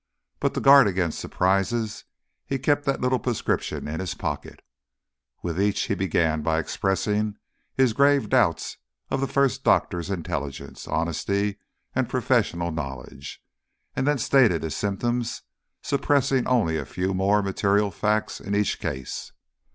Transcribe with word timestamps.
But 0.39 0.55
to 0.55 0.59
guard 0.59 0.87
against 0.87 1.19
surprises 1.19 2.05
he 2.47 2.57
kept 2.57 2.85
that 2.85 3.01
little 3.01 3.19
prescription 3.19 3.87
in 3.87 3.99
his 3.99 4.15
pocket. 4.15 4.63
With 5.43 5.61
each 5.61 5.83
he 5.83 5.93
began 5.93 6.41
by 6.41 6.57
expressing 6.57 7.37
his 7.75 7.93
grave 7.93 8.27
doubts 8.27 8.77
of 9.11 9.21
the 9.21 9.27
first 9.27 9.63
doctor's 9.63 10.09
intelligence, 10.09 10.87
honesty 10.87 11.59
and 11.93 12.09
professional 12.09 12.71
knowledge, 12.71 13.43
and 13.95 14.07
then 14.07 14.17
stated 14.17 14.63
his 14.63 14.75
symptoms, 14.75 15.43
suppressing 15.83 16.47
only 16.47 16.77
a 16.79 16.85
few 16.87 17.13
more 17.13 17.43
material 17.43 17.91
facts 17.91 18.39
in 18.41 18.55
each 18.55 18.79
case. 18.79 19.33